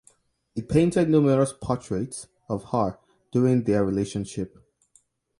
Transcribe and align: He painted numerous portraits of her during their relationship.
He 0.55 0.63
painted 0.63 1.09
numerous 1.09 1.53
portraits 1.53 2.25
of 2.49 2.71
her 2.71 2.97
during 3.31 3.65
their 3.65 3.85
relationship. 3.85 4.57